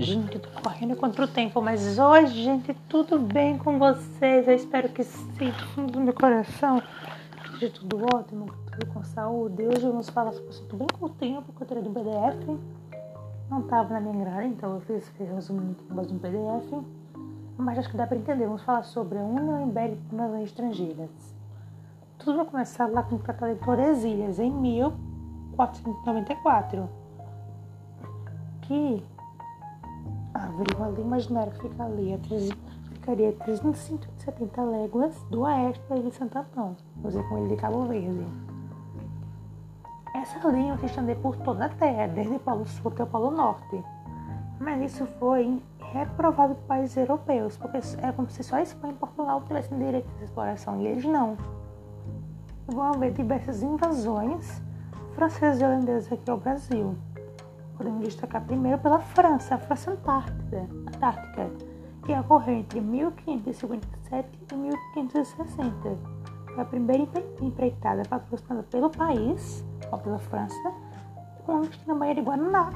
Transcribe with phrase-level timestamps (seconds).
[0.00, 4.48] Gente, eu tô correndo contra o tempo, mas hoje, gente, tudo bem com vocês?
[4.48, 6.82] Eu espero que sim, do fundo do meu coração.
[7.58, 9.62] Que tudo ótimo, tudo com saúde.
[9.62, 12.58] Hoje vamos falar sobre um assunto bem curtinho, porque eu tirei do PDF.
[13.50, 16.82] Não tava na minha grade, então eu fiz, fiz resumo com base no PDF.
[17.58, 18.46] Mas acho que dá para entender.
[18.46, 21.10] Vamos falar sobre a União Ibérica nas Estrangeiras.
[22.16, 26.88] Tudo vai começar lá com o Tratado de Tordesilhas, em 1494.
[28.62, 29.04] Que
[30.60, 32.18] abriu ali, imaginário que fica ali, a
[32.92, 37.56] ficaria a 370 léguas do oeste da ilha de Santo Antão, fazer com ele de
[37.56, 38.26] Cabo Verde.
[40.14, 43.30] Essa linha se estender por toda a Terra, desde o Polo Sul até o Polo
[43.30, 43.82] Norte.
[44.58, 48.96] Mas isso foi reprovado por países europeus, porque é como se só a Espanha e
[48.96, 51.38] Portugal tivessem direito essa exploração, e eles não.
[52.66, 54.62] Vão haver diversas invasões
[55.14, 56.94] francesas e holandesas aqui ao Brasil
[57.80, 61.50] podemos destacar primeiro pela França, a França Antártida, Antártica,
[62.04, 65.98] que ocorreu entre 1557 e 1560.
[66.44, 67.08] Foi a primeira
[67.40, 70.74] empreitada patrocinada pelo país, ou pela França,
[71.46, 72.70] com na Baía de Guaraná,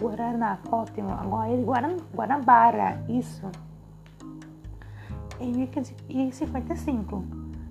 [0.00, 3.46] Guaraná, ótimo, agora de Guaran, Guanabara, isso.
[5.38, 7.24] Em 1555,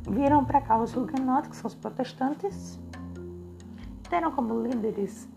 [0.07, 2.79] viram para cá os huguenotes, que são os protestantes,
[4.07, 5.27] deram como líderes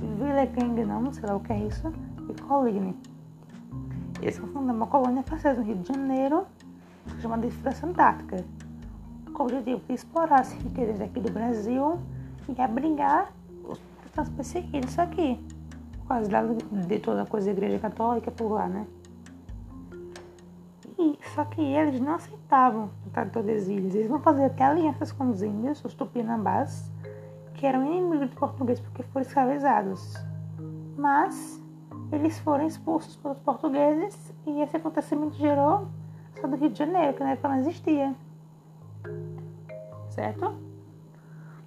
[0.00, 1.92] Villegang, não sei lá o que é isso,
[2.28, 2.96] e Coligny.
[4.20, 6.46] Eles fundaram uma colônia francesa no Rio de Janeiro,
[7.20, 8.44] chamada de França Antártica,
[9.32, 11.98] com o objetivo de explorar as riquezas daqui do Brasil
[12.48, 13.32] e abrigar
[13.68, 15.40] os protestantes perseguidos aqui,
[15.98, 16.28] por causa
[16.86, 18.86] de toda a coisa da igreja católica por lá, né?
[20.98, 25.10] E, só que eles não aceitavam o Tratado de Tordesilhas, eles vão fazer até alianças
[25.12, 26.90] com os índios, os tupinambás,
[27.60, 30.14] que eram inimigos do português porque foram escravizados.
[30.96, 31.62] Mas
[32.10, 35.86] eles foram expulsos pelos portugueses e esse acontecimento gerou
[36.40, 38.14] só do Rio de Janeiro, que na época não existia.
[40.08, 40.54] Certo?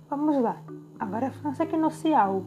[0.09, 0.57] Vamos lá.
[0.99, 2.43] Agora a França Equinocial.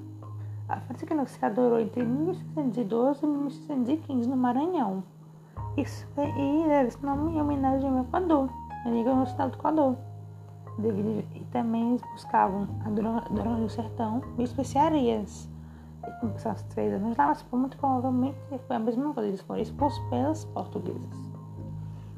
[0.68, 5.04] A França Equinocial durou entre 1612 e 1615 no Maranhão.
[5.76, 8.50] Isso e deve esse nome em homenagem ao Equador,
[8.84, 9.96] a Liga Nacional do Equador
[10.78, 13.20] e também buscavam a dona,
[13.58, 15.48] do sertão e especiarias.
[16.36, 19.98] São as três anos lá, mas muito provavelmente foi a mesma coisa, eles foram expulsos
[20.10, 21.26] pelas portuguesas.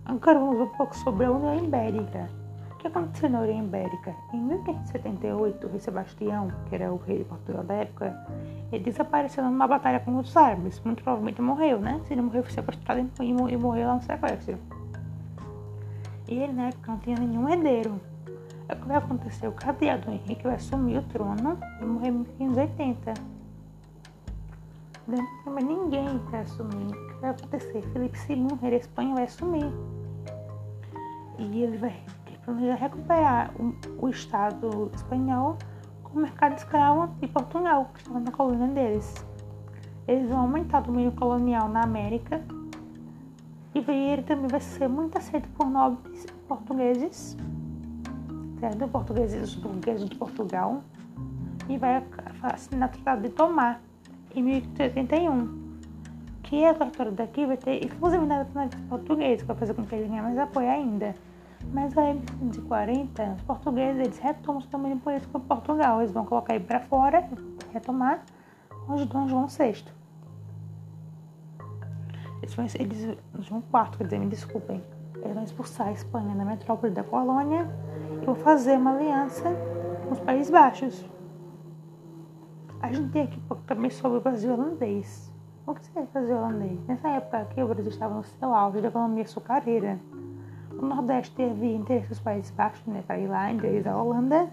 [0.04, 2.28] Agora vamos ver um pouco sobre a União Ibérica.
[2.72, 4.14] O que aconteceu na União Ibérica?
[4.32, 8.26] Em 1578, o rei Sebastião, que era o rei de Portugal da época,
[8.70, 10.80] ele desapareceu numa batalha com os árabes.
[10.84, 12.00] Muito provavelmente morreu, né?
[12.04, 14.58] Se ele morreu, foi sequestrado e morreu lá no sequestro.
[16.28, 18.00] E ele, na época, não tinha nenhum herdeiro.
[18.68, 19.48] É o que vai acontecer?
[19.48, 23.14] O cadeado Henrique vai assumir o trono e morrer em 1580.
[25.06, 26.94] Não tem mais ninguém para assumir.
[26.94, 27.82] O que vai acontecer?
[27.94, 29.72] Felipe II, rei da Espanha, vai assumir.
[31.38, 31.98] E ele vai
[32.44, 33.74] planejar recuperar o,
[34.04, 35.56] o Estado espanhol
[36.02, 39.14] com o mercado escravo de Portugal, que estava na colônia deles.
[40.06, 42.42] Eles vão aumentar o domínio colonial na América
[43.74, 47.34] e ele também vai ser muito aceito por nobres portugueses
[48.60, 48.88] certo?
[48.88, 50.82] Portugueses, portugueses de Portugal,
[51.68, 52.02] e vai
[52.42, 53.80] assinar o Tratado de Tomar
[54.34, 55.68] em 1881.
[56.42, 60.08] Que a território daqui vai ter exclusividade para portugueses, que vai fazer com que ele
[60.08, 61.14] ganhe mais apoio ainda.
[61.72, 66.00] Mas aí, em 1940, os portugueses eles retomam o domínio político de Portugal.
[66.00, 67.28] Eles vão colocar ele para fora,
[67.70, 68.24] retomar,
[68.88, 69.84] os Dom João VI.
[72.40, 74.82] Eles vão, eles, João IV, quer dizer, me desculpem.
[75.16, 77.68] Eles vão expulsar a Espanha da metrópole da colônia
[78.28, 79.56] vou fazer uma aliança
[80.04, 81.02] com os Países Baixos.
[82.82, 85.32] A gente tem aqui também sobre o Brasil holandês.
[85.66, 86.78] O que seria o Brasil holandês?
[86.86, 89.98] Nessa época aqui, o Brasil estava no seu auge da economia açucareira.
[90.78, 93.48] O Nordeste teve interesse dos Países Baixos, né, para ir lá,
[93.96, 94.50] Holanda,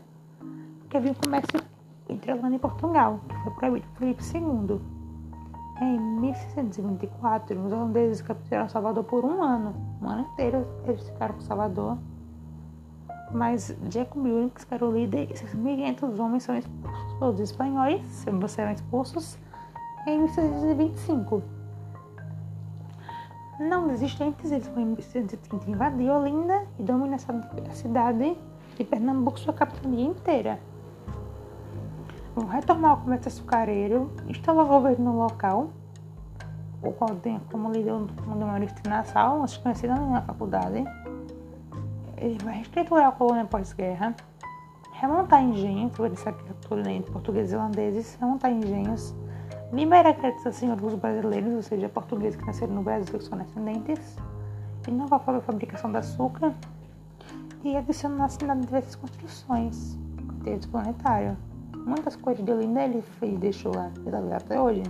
[0.79, 1.59] porque havia um comércio
[2.07, 4.81] entre a Holanda e Portugal, que foi proibido por Felipe II.
[5.81, 9.75] Em 1624, os holandeses capturaram Salvador por um ano.
[10.01, 11.97] Um ano inteiro eles ficaram com Salvador
[13.35, 18.01] mas Jacob Wilkes, era o líder, e 1.500 homens são expulsos pelos espanhóis,
[18.47, 19.37] serão expulsos
[20.07, 21.43] em 1625.
[23.59, 27.17] Não desistentes, eles vão em 1630 invadir Olinda e dominar
[27.69, 28.37] a cidade
[28.77, 30.59] de Pernambuco, sua capitania inteira.
[32.35, 35.69] Vão retomar o comércio açucareiro, instalar o governo local,
[36.81, 41.04] o qual tem como líder o Maurício Nassau, mas conhecido na faculdade ele vai
[42.33, 44.15] reestruturar a colônia pós-guerra,
[44.93, 49.15] remontar engenhos, por isso aqui tudo entre portugueses e holandeses, remontar engenhos,
[49.75, 54.17] Libera créditos assim aos brasileiros, ou seja, portugueses que nasceram no Brasil que são descendentes.
[54.87, 56.53] Inovar a fabricação de açúcar.
[57.63, 59.97] E adicionar de diversas construções.
[60.27, 61.35] Contexto planetário.
[61.75, 63.91] Muitas coisas de linda ele fez, deixou lá,
[64.35, 64.83] até hoje.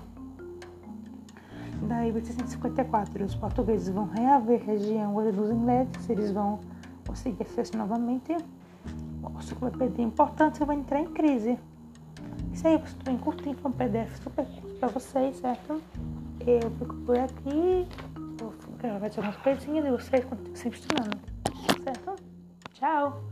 [1.88, 6.60] Daí, em 1854, os portugueses vão reaver a região dos ingleses, eles vão
[7.06, 8.36] conseguir acesso novamente.
[9.24, 11.58] O ciclo vai perder importância e vai entrar em crise.
[12.54, 15.82] Isso aí, vocês estão curtindo, foi um PDF super curto para vocês, certo?
[16.40, 17.88] Eu fico por aqui,
[18.40, 21.20] vou gravar algumas coisinhas e vocês continuam sempre estudando,
[21.84, 22.16] certo?
[22.74, 23.24] Tchau!